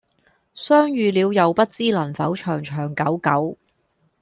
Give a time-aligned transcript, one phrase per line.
[0.55, 3.57] 相遇了又不知能否長長久久